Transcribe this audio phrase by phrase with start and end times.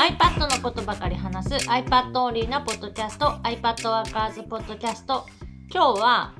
[0.00, 5.26] iPad のことばかり話す iPad オンリーなポッドキャスト iPad ワーカーズポッドキャスト。
[5.70, 6.34] 今日は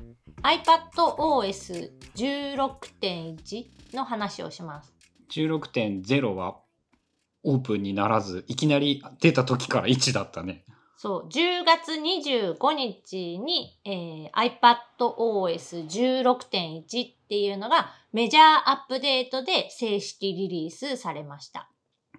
[0.96, 4.95] iPadOS16.1 の話をします。
[5.31, 6.57] 16.0は
[7.43, 10.64] オープンにならずいきなり出た時から1だったね。
[10.96, 14.58] そう10月25日に、えー、
[14.98, 16.84] iPadOS16.1 っ
[17.29, 21.68] ていうのがメジャーアップデートで正式リリースされました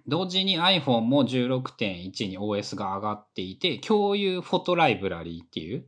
[0.06, 5.86] 同時に iPhone も16.1に OS が上がっていて共有フォトライブラリーっていう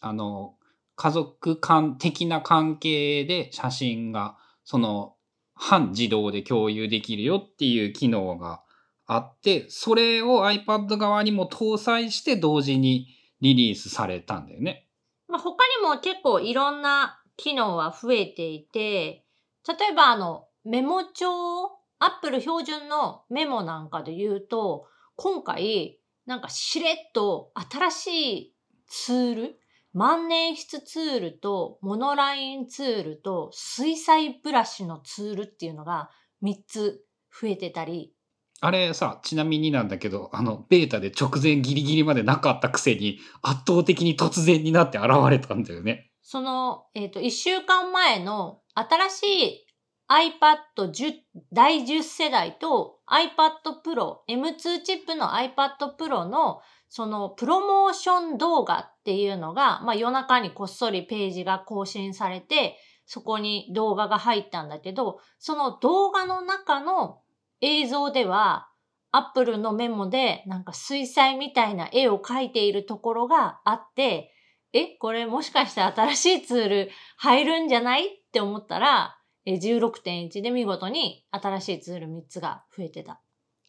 [0.00, 0.54] あの
[0.96, 5.14] 家族間的な関係で写真がその
[5.54, 8.62] 半自動で共有できるよっていう機能が
[9.06, 13.08] あって、それを iPad 側にも搭載して同時に
[13.40, 14.88] リリースされたんだよね。
[15.28, 19.24] まあ、他にも結構いろんな機能は増えていて、
[19.66, 21.70] 例えばあのメモ帳、
[22.04, 24.86] Apple 標準のメモなんかで言うと、
[25.16, 28.06] 今回なんかしれっと新し
[28.38, 28.54] い
[28.86, 29.60] ツール、
[29.94, 36.10] 万年筆ツールとモノラインツールと水彩ブラシのツールっていうのが
[36.42, 37.04] 3つ
[37.40, 38.12] 増えてたり、
[38.60, 46.10] あれさ、ちなみになんだけど、あの、ベータで直前ギリギリまでなかったくせに、圧倒的に突然になって現れたんだよね。
[46.22, 49.66] その、えっ、ー、と、1週間前の新しい
[50.08, 51.14] iPad 10
[51.52, 67.20] 第10世代と iPad Pro、M2 チップの iPad Pro のそのプロモーション動画っていうのが、まあ夜中にこっそりページが更新されて、そこに動画が入ったんだけど、その動画の中の
[67.60, 68.68] 映像では、
[69.10, 74.32] アップルのメモでなんか水彩みたいな絵を描いているところがあって、
[74.72, 78.06] え、これもしかして新しいツール入るんじゃない？
[78.06, 79.16] って思ったら、
[79.46, 83.20] 16.1で見事に新しいツール3つが増えてた。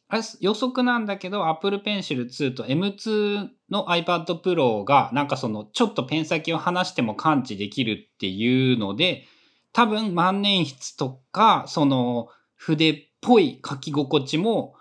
[0.07, 9.25] あれ予測なんだけど Apple Pencil 2と M2 の iPad Pro がなんかそのちょっとペン先を離しても感知できるっていうので
[9.73, 14.75] 多分万年筆とかその筆っぽい書き心地も、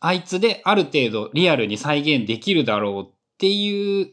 [0.00, 4.10] あいつである程度リアルに再現できるだろうっていう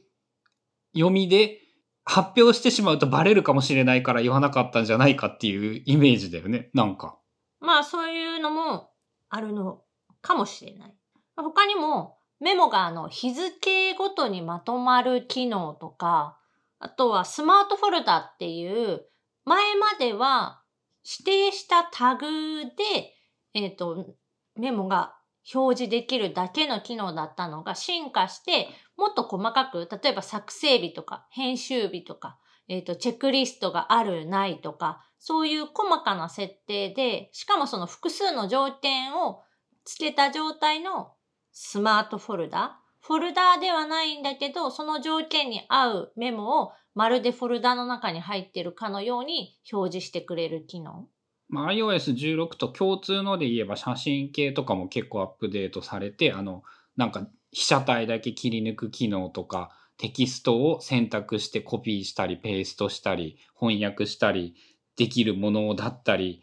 [0.94, 1.61] 読みで
[2.03, 7.17] 発表してしまうとバレるかもしれないから言わなかったんじゃないかっていうイメージだよね、なんか。
[7.59, 8.89] まあそういうのも
[9.29, 9.81] あるの
[10.22, 10.94] かもしれない。
[11.35, 16.38] 他にもメモがあの日付ごとにまとまる機能とか、
[16.79, 19.06] あとはスマートフォルダっていう
[19.45, 20.62] 前までは
[21.03, 22.25] 指定したタグ
[22.66, 23.16] で
[23.53, 24.16] えっ、ー、と、
[24.56, 25.13] メモが
[25.53, 28.68] 表示できるだけの機能だったのが進化して、
[29.01, 39.41] もっと細かく、例えば作成日とか編集日とか、えっ、ー、と、チェックリストがある、ないとか、そういう細かな設定で、しかもその複数の条件を
[39.85, 41.13] つけた状態の
[41.51, 51.07] スマートフォルダフォルダーではないんだけど、その条件に合うメモをまるでフォルダの中に入ってるかのように表示してくれる機能。
[51.50, 56.63] まあ、iOS16 と共通ので言えば写真系とかも結構アップデートされて、あの、
[56.95, 64.56] なんか被写体だけ切り抜く機能とか、テキストを選択してコピーしたり、ペーストしたり、翻訳したり
[64.95, 66.41] できるものだったり、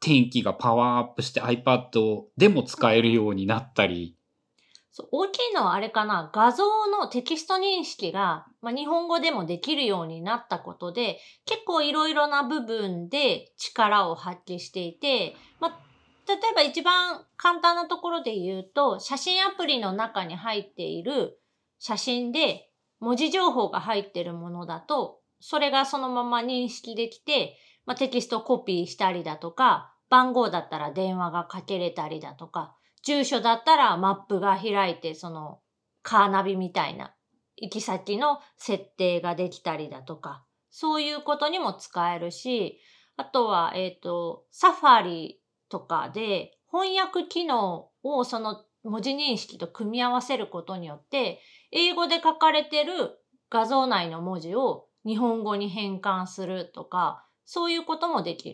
[0.00, 4.16] 天気がパワーアップして iPad でも使えるようになったり、
[4.92, 15.78] そう大きいのはあれかな、画像のテキスト認識が、まあ、日本語でもできるようになったことで、結構いろいろな部分で力を発揮していて、まあ、
[16.36, 21.40] 例えば一番簡単なところで言うと、写真アプリの中に入っている
[21.78, 22.70] 写真で
[23.00, 35.60] 文字情報が入っているものだと、それがそのまま認識できて、まあ、テキストコピーしたりだとか、番号だったら電話がかけれたりだとか、住所だったらマップが開いて、その
[36.02, 37.14] カーナビみたいな
[37.56, 42.78] 行き先の設定ができたりだとか、そういうことにも使えるし、
[43.16, 45.39] あとは、えっ、ー、と、サファリ
[45.70, 51.40] とかで翻訳機能をその文字認識と組み合わせることによって、
[51.70, 53.18] 英語で書かれてる
[53.50, 58.50] 画像内の文字を日本語に変換するとか、そういうこともでき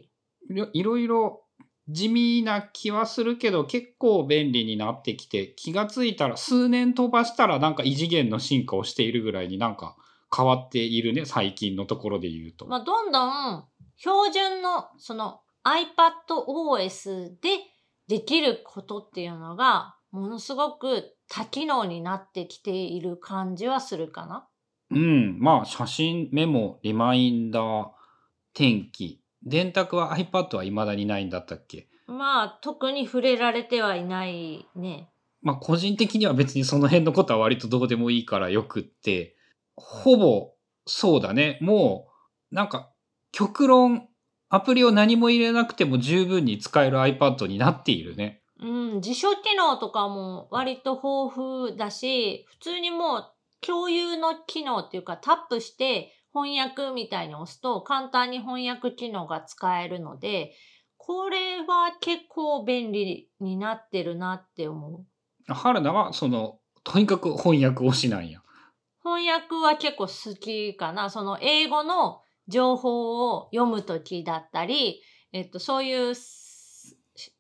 [0.49, 0.71] る。
[0.73, 1.43] いろいろ
[1.89, 9.97] 地味な気はするけど結構便利になってきて気がついたら数年飛ばしたらなんか異次元の進化をしているぐらいになんか
[10.35, 12.67] 変わっているね最近のところで言うと。
[12.67, 13.65] まあ、どんどん
[13.97, 17.49] 標準のその iPadOS で
[18.07, 24.47] できることっていうのがものすごく多機能になってきている感じはするかな？
[24.93, 25.39] うん。
[25.41, 27.89] まあ写真、メモ、リマインダー、
[28.55, 31.89] 天気、電卓は iPad は未だにないんだったっけ？
[32.07, 35.11] まあ、特に触れられてはいないね。
[35.43, 39.35] まあ個人的には別にその辺のことは割とどうでもいいからよくって、
[39.75, 40.53] ほぼ
[40.87, 41.59] そうだね。
[41.61, 42.07] も
[42.53, 42.93] う、なんか、
[43.33, 44.09] 極論、
[44.49, 48.43] アプリを何も入れなくても十分に使える iPad になっているね。
[48.61, 53.25] うん、辞書機能とかも割と豊富だし、普通にもう
[53.61, 60.53] 共有の機能っていうかタップして翻訳みたいに押すと簡単に翻訳機能が使えるので、
[60.97, 65.07] これは結構便利になってるなって思う。
[65.53, 68.41] 春菜は、その、とにかく翻訳をしないんや。
[69.03, 71.11] 翻訳は結構好きかな。
[71.11, 75.03] その英語の情報を読むときだったり、
[75.33, 76.15] えっと、そういう、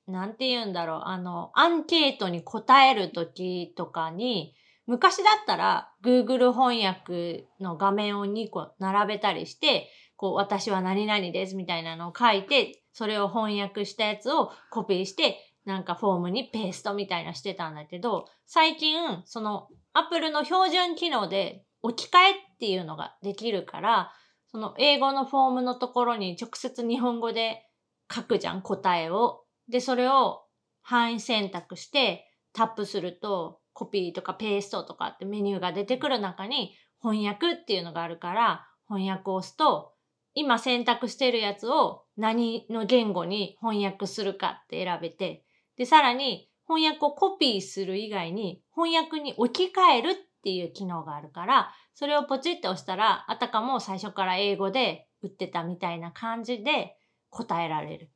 [0.07, 4.55] なんて言うんだろう、あの、アンケートに答えるときとかに、
[4.87, 24.13] 昔だったら Google 翻訳の画面を2個並べたりして、こう、私は何々ですみたいなのを書いて、それを翻訳したやつをコピーして、なんかフォームにペーストみたいなしてたんだけど、最近、その Apple の標準機能で置き換えっていうのができるから、
[24.57, 27.67] その英語のフォームのところに直接日本語で
[28.11, 29.45] 書くじゃん、答えを。
[29.69, 30.45] で、それを
[30.81, 32.25] 範囲選択して
[32.55, 36.73] タップすると、コピーとかペーストとかってメニューが出てくる中に
[37.03, 39.93] 翻訳っていうのがあるから、翻訳を押すと、
[40.33, 45.45] 今選択してるやつを何の言語に翻訳するかって選べて、
[45.77, 50.17] で、さらに翻訳をコピーする以外に翻訳に置き換える
[50.47, 56.97] っていう機能があるから、それをポチって押したら、あたかも最初から英語で打ってたみたいな感じで
[57.31, 58.11] 答えられる。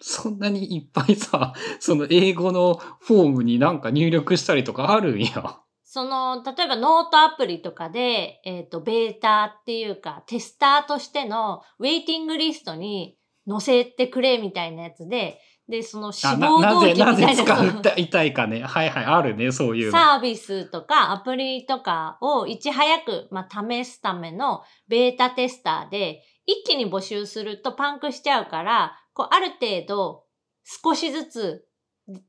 [0.00, 5.58] そんなにいっぱいさ、その英語のフォームになんか入力したりとかあるんや。
[5.82, 13.18] その、例えばノートアプリとかで、えっ、と、ベータっていうか、テスターとしてのウェイティングリストに
[13.48, 18.62] 載せてくれみたいなやつで、で、その志望動機みたいなぜ使いたいかね。
[18.62, 19.92] はいはい、あるね、そういうの。
[19.92, 30.24] サービスとかアプリとかをいち早く、まあ、試すためのベータテスターで、一気に募集するとパンクしちゃうから、こう、ある程度、
[30.64, 31.66] 少しずつ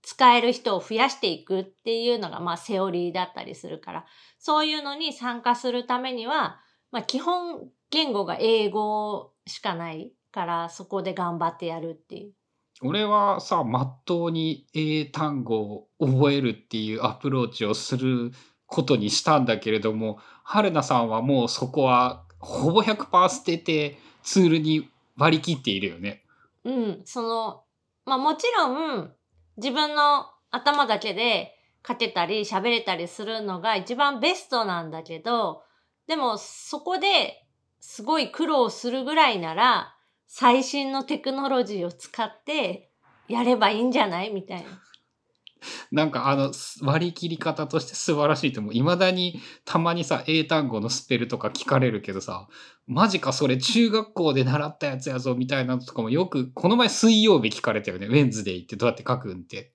[0.01, 4.05] 使える人を増やしていくっていうのが、まあ、セオリーだったりするから、
[4.39, 6.59] そういうのに参加するためには、
[6.91, 12.33] まあ、基本言語が英語しかないから、そこで頑張ってやるっていう。
[12.83, 18.31] 俺はさ、まっとうに英単語を覚えるっていうアプローチをする
[18.67, 26.23] ことにしたんだけれども、春菜さんはもうそこはほぼ100%捨ててツールに割り切っているよね。
[26.63, 27.63] うん、その、
[28.05, 29.11] まあもちろん、
[29.57, 31.55] 自分の頭だけで
[31.87, 35.63] 書けたり喋れたりするのが一番ベストなんだけど、
[36.05, 37.43] でもそこで
[37.79, 39.96] すごい苦労するぐらいなら、
[40.27, 42.91] 最新のテクノロジーを使って
[43.27, 44.31] やればいいんじゃない？
[44.33, 44.67] みたいな。
[45.91, 46.51] なんかあの
[46.81, 48.73] 割り切り方として素晴らしいと思う。
[48.73, 52.47] 未だにたまにさ、英単語のスペルとか聞かれるけどさ、
[52.85, 58.07] マジかそれ中学校で習ったやつやぞみたいなのとかもよく、この前水曜日聞かれたよね。
[58.07, 59.73] ウェンズデーってどうやって書くんって。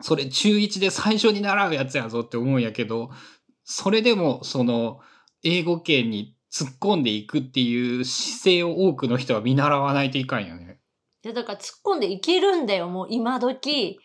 [0.00, 3.10] それ中1で最初に習うやつやぞって思うんやけど、
[3.64, 5.00] それでもその
[5.42, 10.78] 英語圏に突っ込んでいくっていう姿勢を多くの人は見習わないといかんよね。
[11.22, 13.98] でだから突っ込んでいけるんだよ、もう今時。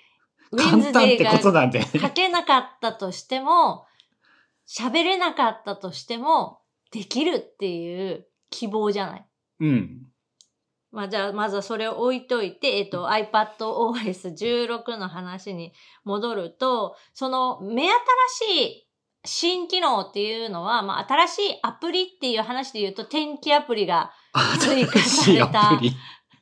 [0.52, 2.00] ウェン簡ズデー単ってことがなんだよね。
[2.00, 3.86] 書けなかったとしても、
[4.68, 9.28] 喋れなかったとしても、できるっていう希望じゃない。
[9.60, 10.08] うん。
[10.92, 15.72] まあじゃあ、まずはそれを置いといて、えっと、iPadOS16 の話に
[16.04, 17.92] 戻ると、その目新
[18.56, 18.89] しい
[19.26, 24.12] 新機能っていうのは、まあ新しいアプリっていう話で言うと、天気アプリが
[24.60, 25.80] 追加された。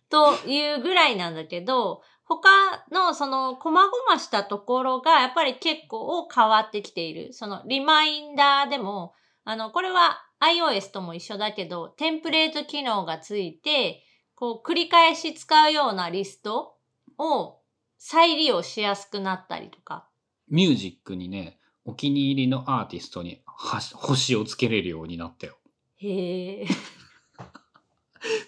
[0.10, 7.34] というぐらいなんだけど、他のその細々したところがやっぱり結構変わってきている。
[7.34, 14.04] そのリマインダーでも、あの、これは iOS とも一緒だけど、テンプレート機能がついて、
[14.36, 16.76] こう繰り返し使うようなリスト
[17.18, 17.60] を
[17.98, 20.08] 再利用しやすくなったりとか。
[20.50, 21.57] ミュージックにね、
[21.88, 25.58] お気に入りのアーティストには星をつけれるようになったよ。
[25.96, 26.68] へえ。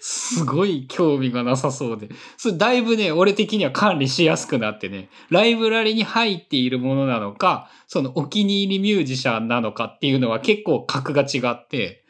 [0.00, 2.10] すごい興味がなさそうで。
[2.36, 12.04] それだいぶね、俺的には管理しやすくなってね、ライブラリに入っているものなのか、そのお気に入りミュージシャンなのかっていうのは結構格が違って、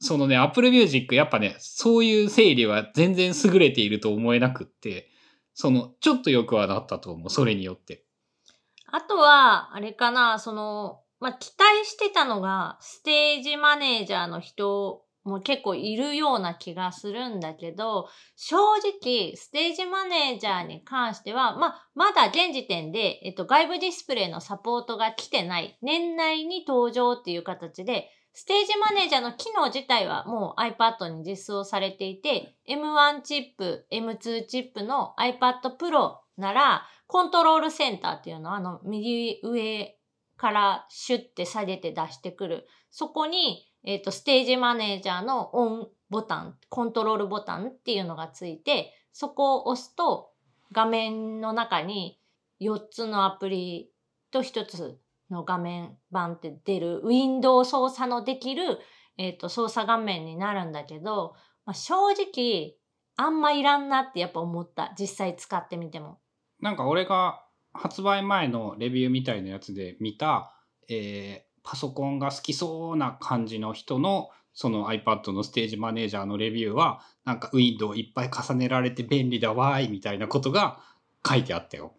[0.00, 5.10] そのね、Apple Music やっぱね、そういう整理は全然優れていると思えなくって、
[5.52, 8.03] その、ちょっと良くはなったと思う、それによって。
[8.94, 39.96] あとは、あれかな、その、まあ、期待してたのが、ステージマネージャーの人も結構いるような気がするんだけど、正直、ステージマネージャーに関しては、まあ、まだ現時点で、えっと、外部ディスプレイのサポートが来てない、年内に登場っていう形で、ステージマネージャーの機能自体はもう iPad に実装されていて、M1 チップ、M2 チップの iPad Pro なら、コントロールセンターっていうのは、あの、右上
[40.36, 42.66] からシュッて下げて出してくる。
[42.90, 50.30] そこに、えっ、ー、と、ステージマネージャーのオンボタン、コントロールボタンっていうのがついて、そこを押すと
[50.72, 52.20] 画面の中に
[52.60, 53.90] 4つのアプリ
[54.30, 54.98] と1つ
[55.30, 58.78] の画面版って出る、ウィンドウ操作のできる、
[59.18, 62.74] えっ、ー、と、操作画面になるんだけど、まあ、正直、
[63.16, 64.92] あんまいらんなってやっぱ思った。
[64.98, 66.18] 実際使ってみても。
[66.64, 67.42] なんか俺が
[67.74, 70.50] 発売前のレビューみたいなやつで見た、
[70.88, 80.78] えー、パソコンが好きそうな感じの人のその iPad のステージマネージャーのレビューはなんかウィンドウいっぱい重ねられて便利だわーいみたいなことが
[81.28, 81.92] 書いてあったよ。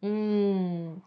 [0.00, 1.02] うん。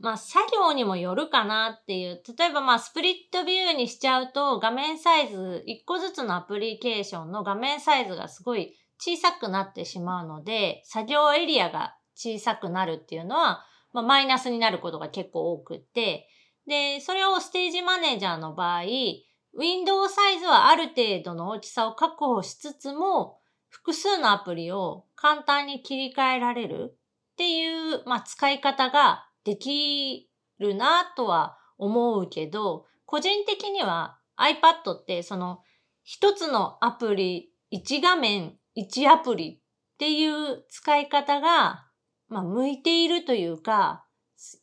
[0.00, 2.22] まあ作業にもよるかなっていう。
[2.36, 16.28] 例えばまあスプリットビューにしちゃうと画面サイズ、1個ずつのアプリケーションの画面サイズがすごい小さくなってしまうので、作業エリアが小さくなるっていうのは、まあ、マイナスになることが結構多くて、
[16.66, 23.38] で、それをステージマネージャーの場合、ウィンドウサイズはある程度の大きさを確保しつつも、
[23.68, 26.98] 複数のアプリを簡単に切り替えられる
[27.32, 35.60] っていう、まあ、使い方ができるなとは思うけど、個人的には iPad ってその
[36.02, 39.60] 一つのアプリ、一画面、一アプリ
[39.94, 41.86] っていう使い方が
[42.32, 44.06] まあ、向いているというか、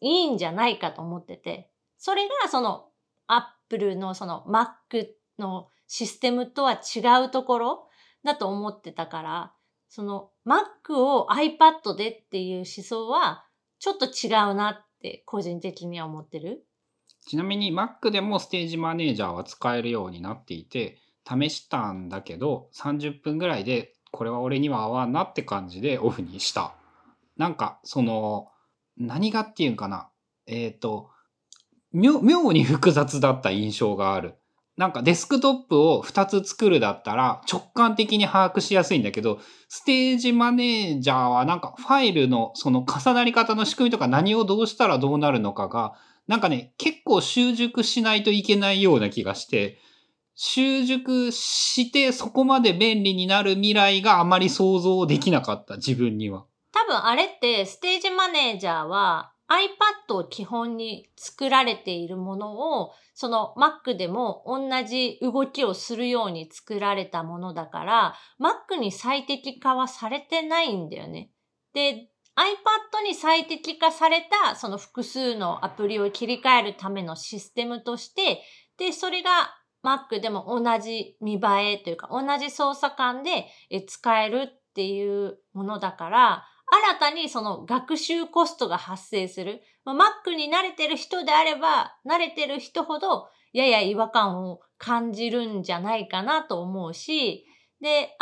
[0.01, 2.87] いいんじゃないかと思ってて、それがその、
[3.27, 7.87] アップルのその Mac のシステムとは違うところ
[8.23, 9.53] だと思ってたから、
[9.87, 13.45] その Mac を iPad でっていう思想は
[13.77, 16.65] ちょっと違うなって個人的には思ってる。
[17.27, 26.73] ちなみに Mac でもステージマネージャーは使えるようになっていて、試したんだけど30分ぐらいでこれは俺には合わんなって感じでオフにした。
[27.39, 28.49] なんか、その、
[28.97, 30.09] 何がっていうんかな。
[30.45, 31.09] えっ、ー、と、
[31.93, 34.35] 妙に複雑だった印象がある。
[34.75, 45.95] なんかデスクトップを2つ作るだったら直感的に把握しやすいんだけど、ステージマネージャーはなんかファイルのその重なり方の仕組みとか何をどうしたらどうなるのかが、
[46.27, 49.79] なんかね、結構習熟しないといけないような気がして、
[50.35, 56.45] 習熟してそこまで便利になる未来があまり想像できなかった、自分には。
[56.87, 71.31] 多分あれってステージマネージャーは iPad を基本に作られているものを、その Mac でも同じ動きをするように作られたものだから、Mac に最適化はされてないんだよね。
[71.73, 78.43] で、iPad に最適化されたその複数のアプリを切り替えるためのシステムとして、
[78.77, 83.47] で、それが Mac でも同じ見栄えというか同じ操作感で
[83.87, 89.61] 使えるっていうものだから、新たにその学習コストが発生する。
[89.85, 97.45] まあ、Mac に慣れてる人であれば、慣れてる人ほどやや違和感を感じるんじゃないかなと思うし、
[97.81, 98.15] で、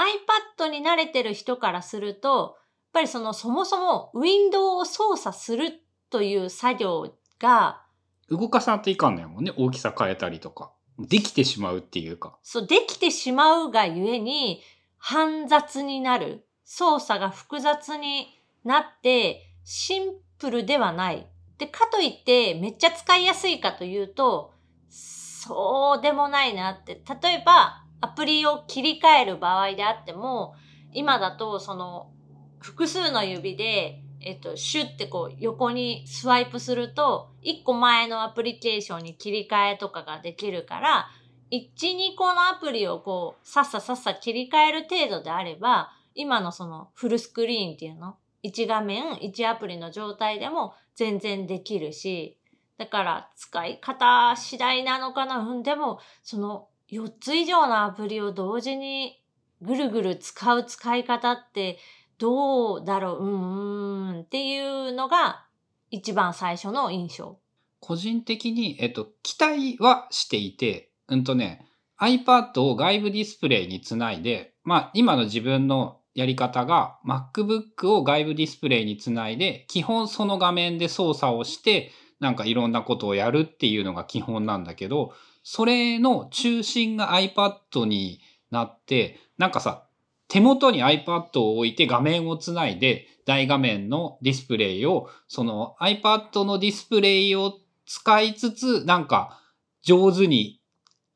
[0.60, 2.48] iPad に慣れてる人からすると、やっ
[2.94, 7.82] ぱりそのそもそもウィンドウを操作するという作業が、
[8.30, 9.54] 動かさんといかんのやもんね。
[9.58, 10.72] 大きさ変えたりとか。
[11.00, 12.38] できてしまうっていうか。
[12.42, 14.62] そう、できてしまうがゆえに、
[14.98, 16.48] 煩雑になる。
[16.70, 18.37] 操作が複雑に
[18.68, 21.28] なって、シンプルではない。
[21.58, 24.54] で、かといってめっちゃ使いやすいかというと、
[24.90, 27.02] そうでもないなって。
[27.22, 30.56] 例えば、アプリを切り替える場合であっても、
[30.94, 32.12] 今だとその
[32.60, 41.08] 複数の指で、えっと、シュッてこう横にスワイプすると、1個前のアプリケーションに切り替えとかができるから、
[41.52, 52.38] 1、2個のアプリをこう、さっささっさ切り替える程度であれば、今のそのフルスクリーンっていうの1画面、1アプリの状態でも全然できるし、
[52.78, 55.40] だから使い方次第なのかな。
[55.40, 59.22] うん、でも、その4つ以上のアプリを同時に
[59.62, 61.80] ぐるぐる使う使い方って
[62.18, 65.46] どうだろう、うん、っていうのが
[65.90, 67.40] 一番最初の印象。
[67.80, 71.66] 個人的に、えっと、期待はしていて、うんとね、
[72.00, 88.20] iPad を外部ディスプレイにつないで、まあ、今の自分のやり方が MacBook を外部ディスプレイにつないで、基本その画面で操作をして、なんかいろんなことをやるっていうのが基本なんだけど、それの中心が iPad に
[88.50, 89.84] なって、なんかさ、
[90.28, 99.40] 手元に iPad を置いて画面をつないで、大画面のディスプレイを、その iPad のディスプレイを使いつつ、なんか
[99.84, 100.62] 上手に、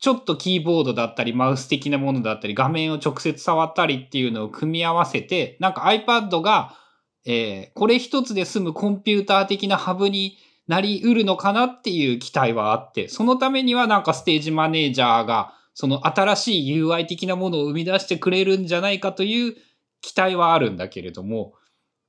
[0.01, 6.75] ちょっとキーボードだったり、マウス的なものだったり、画面を直接触ったりっていうのを組み合わせて、なんか iPad が、
[7.23, 19.55] えーこれ一つで済むコンピューター的なハブになりうるのかなっていう期待はあって、そのためにはなんかステージマネージャーが、その新しい UI 的なものを生み出してくれるんじゃないかという
[20.01, 21.53] 期待はあるんだけれども、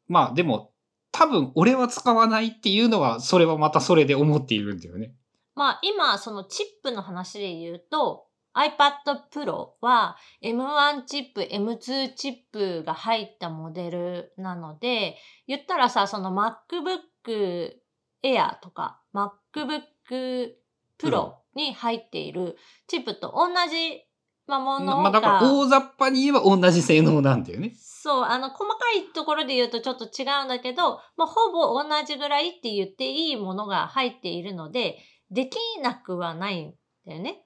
[0.08, 0.72] まあでも、
[1.10, 5.12] 多分俺は使わないっていうのは、それはまたそれで思っているんだよね。
[5.54, 8.92] まあ今、そのチップの話で言うと、iPad
[9.32, 15.16] Pro は M1 チップ、M2 チップが入ったモデルなので、
[15.46, 17.72] 言ったらさ、その MacBook
[18.22, 20.52] Air とか MacBook
[20.98, 22.56] Pro に入っている
[22.86, 24.02] チップと同じ、
[24.46, 27.74] まあ、ものが、まあだから大雑把に言えば同じ性能なんだよね。
[27.78, 34.98] そう、あの、細かいところで言うとちょっと違うんだけど、まあ、ほぼ同じぐらいって言っていいものが入っているので、
[35.32, 36.74] できなくはないん
[37.06, 37.42] だよね。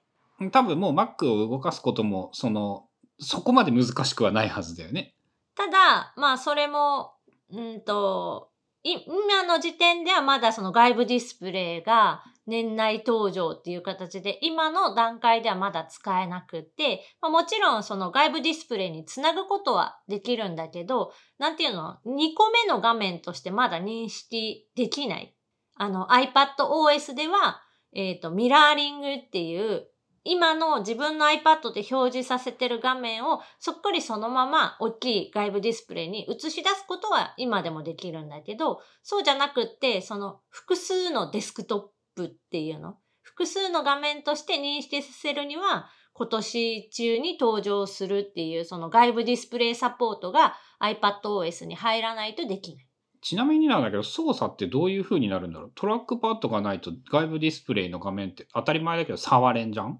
[0.51, 2.85] 多分もう Mac を動かすことも、その、
[3.19, 5.15] そこまで難しくはないはずだよね。
[5.55, 7.13] ただ、まあ、それも、
[7.49, 8.51] うんと、
[8.83, 25.33] い今の時点ではまだその外部ディスプレイが年内登場っていう形で、今の段階ではまだ使えなくて、まあ、もちろんその外部ディスプレイにつなぐことはできるんだけど、なんていうの ?2 個目の画面としてまだ認識できない。
[25.75, 27.61] あの iPadOS では、
[27.93, 29.87] えっ、と、ミラーリングっていう、
[30.23, 52.86] 今の自分の iPad で表示させてる画面をそっくりそのまま大きい外部ディスプレイに映し出すことは今でもできるんだけど、そうじゃなくって、その複数のデスクトップっていうの、複数の画面として認識させるには、今年中に登場するっていうその外部ディスプレイサポートが iPadOS に入らないとできない。
[53.21, 55.71] ちなみになんだけど、操作ってどういう風になるんだろう？
[55.75, 59.99] トラックパッドがないと外部ディスプレイの画面って当たり前だけど触れんじゃん？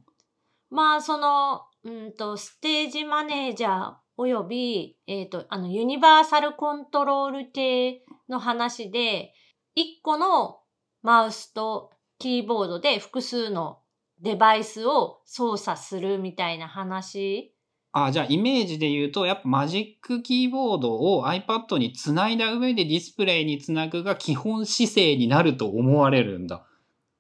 [0.69, 9.34] まあ、その、うんと、ステージマネージャーおよび、えっ、と、あの、ユニバーサルコントロール系の話で、
[9.77, 10.60] 1個の
[11.03, 13.80] マウスとキーボードで複数の
[14.19, 17.53] デバイスを操作するみたいな話。
[17.91, 26.63] あ、じゃあイメージで言うと、やっぱマジックキーボードを iPad につないだ上でディスプレイにつなぐが基本姿勢になると思われるんだ。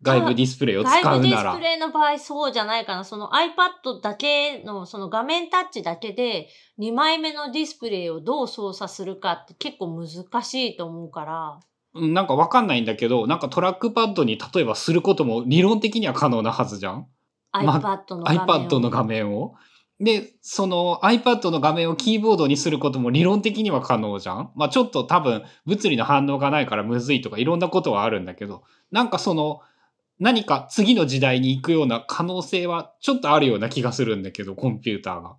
[0.03, 1.61] 外部ディスプレイを使外部ディスうならプ。
[1.61, 3.03] レイの場合そうじゃないかな。
[3.03, 6.49] その iPad だけの、その画面タッチだけで
[6.79, 11.59] 2枚目のディスプレイをどう操作するかって結構難しいと思うから。
[11.95, 17.07] うんなんかわかんないんだけど、なんかトラックパッドに例えばすることも理論的には可能なはずじゃん
[17.53, 18.45] iPad の画面を。
[18.45, 19.55] iPad の画面を。
[19.99, 24.51] で、その iPad の画面をキーボードにすることも理論的には可能じゃん？
[24.55, 29.61] まあちょっと多分物理の反応がないからむずいとかいろんなことはあるんだけど、なんかその
[30.19, 35.35] 何か次の時代に行くような可能性はちょっとあるような気がするんだけど、コンピューターが。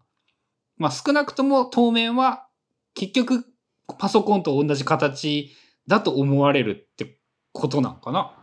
[0.77, 2.47] まあ少なくとも当面は
[2.95, 3.45] 結局
[3.99, 5.51] パソコンと同じ形
[5.87, 7.19] だと思われるって
[7.53, 8.35] ことなんかな？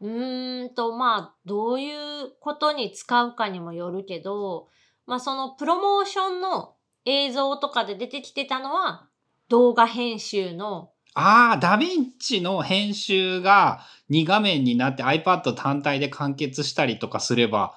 [0.00, 4.68] うーんと、まあ、どういうことに使うかにもよるけど、
[5.10, 9.08] まあそのプロモーションの映像とかで出てきてたのは
[9.48, 17.74] 動画編集のああ、ダヴィンチの編集が2画面になって iPad 単体で完結したりとかすれば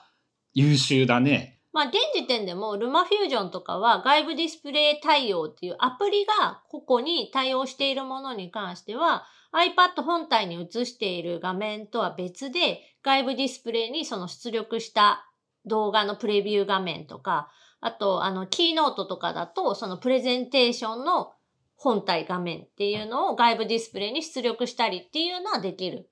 [0.54, 1.60] 優秀だね。
[1.72, 15.28] まあ現時点でもルマフュージョンとかは外部ディスプレイ対応っていうアプリが個々に対応しているものに関しては iPad 本体に映している画面とは別で外部ディスプレイにその出力した
[15.66, 17.50] 動画のプレビュー画面とか、
[17.80, 21.34] あとあのキーノートとかだとそのプレゼンテーションの
[21.76, 26.10] 本体画面っていうのを外部ディスプレイに出力したりっていうのはできる。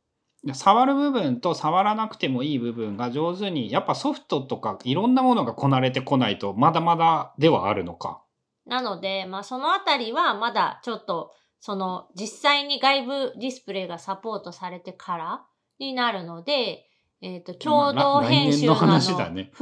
[0.54, 8.24] 触る部分と触らなくてもいい部分が上手に、やっぱソフトとかいろんなものがこなれてこないとまだまだではあるのか。
[8.66, 15.46] なので、まあそのあたりはまだちょっと、その実際に外部ディスプレイがサポートされてから
[15.78, 16.90] になるので、
[17.22, 18.86] えっ、と、共同編集のフ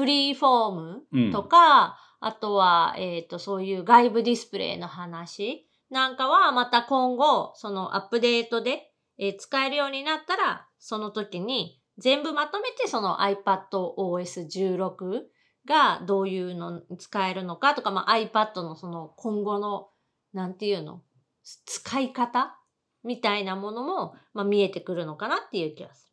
[0.05, 1.31] リーフォームうん。
[1.31, 15.23] とか、あとは、えっ、と、そういう外部ディスプレイの話なんかはまた今後、そのアップデートで、えー使えるようになったら、その時に全部まとめてその iPadOS16
[15.67, 19.89] がどういうのに使えるのかとか、まあ、iPad のその今後の、
[20.33, 21.01] なんていうの
[21.43, 22.57] 使い方
[23.03, 26.08] みたいなものも、まあ、見えてくるのかなっていう気がす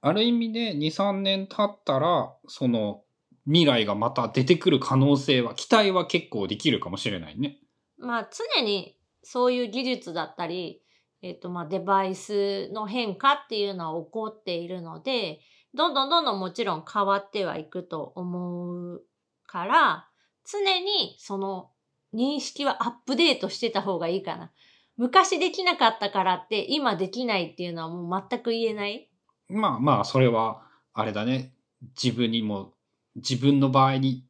[0.00, 3.02] ある意味で2、3年経ったら、その
[3.46, 7.58] 未来がまた出てくる可能性は、期待は結構できるかもしれないね。
[7.98, 10.82] まあ常にそういう技術だったり、
[11.22, 15.40] えっ、とまあデバイスの変化っていうのは起こっているので、
[15.74, 19.02] どんどんどんどんもちろん変わってはいくと思う
[19.46, 20.08] から、
[20.44, 21.70] 常にその
[22.14, 24.50] 認識はアップデートしてた方がいいかな。
[24.96, 29.09] 昔できなかったからって今できないっていうのはもう全く言えない。
[29.50, 31.54] まあまあ、それは、あれだね。
[32.02, 32.74] 自分にも、
[33.16, 34.24] 自分の場合に、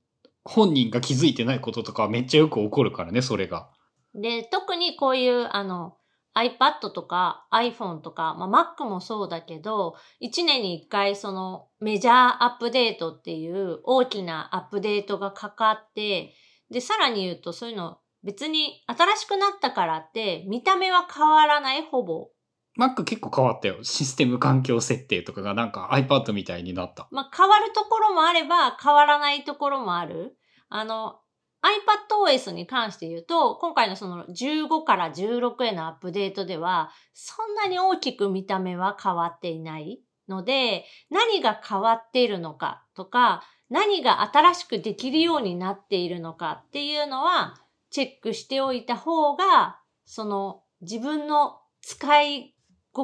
[0.45, 3.71] 本人が気づいてないこととかめっちゃよく起こるからね、それが。
[4.15, 5.97] で、特にこういうあの
[6.35, 16.35] iPad とか iPhone とか、まあ、Mac もそうだけど、1年に1回そのメジャーアップデートっていう大きなアップデートがかかって、
[16.71, 22.29] で、さらに言うとそういうの別に新しくなったからって見た目は変わらない、ほぼ。
[22.79, 23.83] Mac 結構変わったよ。
[23.83, 27.09] システム環境設定とかがなんか iPad みたいになった。
[27.11, 30.37] まあ、変わるところもあれば変わらないところもある。
[30.69, 31.21] あの、
[31.63, 47.57] iPadOS に関して言うと、今回のその15から16へのアップデートでは、そんなに大きく見た目は変わっていないので、何が変わっているのかとか、何が新しくできるようになっているのかっていうのは、
[47.91, 52.55] チェックしておいた方が、その自分の使い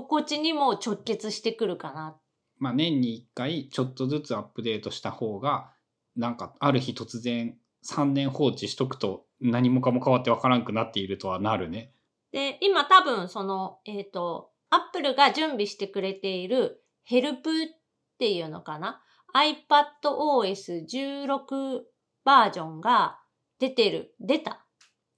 [0.03, 2.19] 心地にも直結してくるかな
[2.59, 5.73] まあ年に1回ちょっとずつアップデートした方が、
[6.17, 7.57] なんかある日突然
[7.87, 11.95] 3年放置しとくと何もかも変わってわからんくなっているとはなるね。
[12.33, 17.53] で、今多分その、えっ、と、Apple が準備してくれているヘルプっ
[18.19, 19.03] ていうのかな
[19.35, 21.81] iPadOS16
[22.25, 23.21] バージョンが
[23.59, 24.67] 出てる、出た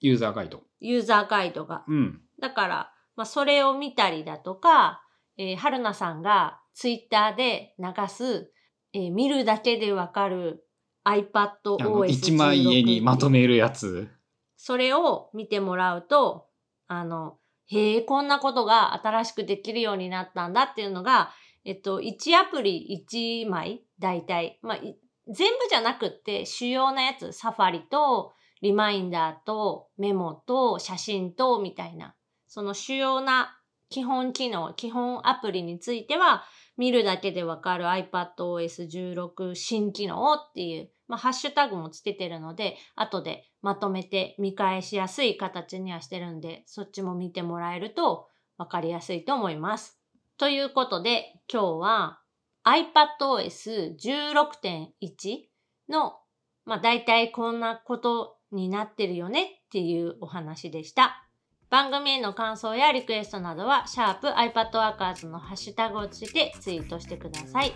[0.01, 0.62] ユーザーガイド。
[0.81, 1.85] ユーザーガイドが。
[1.88, 2.21] うん。
[2.41, 5.02] だから、まあ、それを見たりだとか、
[5.37, 8.52] えー、春菜さんがツイッターで流す、
[8.92, 10.64] えー見るだけでわかる
[11.02, 14.09] あの iPadOS16 一枚絵にまとめるやつ。
[14.57, 16.46] それを見てもらうと、
[16.87, 21.33] あの、へえ、こんなことが新しくできるようになったんだっていうのが、
[21.64, 24.61] えっと、1アプリ1枚、大体。
[24.62, 32.14] まあ、い全部じゃなくって、主要なやつ、サファリと、リマインダーと、メモと、写真と、みたいな。
[32.49, 33.57] その主要な
[33.91, 36.43] 基本機能、基本アプリについては、
[36.77, 49.99] 見るだけでわかる iPadOS16 新機能っていう、まあ、ハッシュタグもつけてるので、後でまとめて見返しやすい形にはしてるんで、そっちも見てもらえるとわかりやすいと思います。
[50.37, 52.21] ということで、今日は
[52.65, 55.49] iPadOS16.1
[55.89, 56.21] の、
[56.65, 61.28] まあ、大体こんなことになってるよねっていうお話でした。
[61.70, 67.74] 番組への感想やリクエストなどは、シャープ iPadWorkers のハッシュタグをつけてツイートしてください。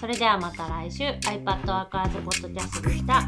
[0.00, 3.22] それではまた来週、iPadWorkers ポッドキャストでした。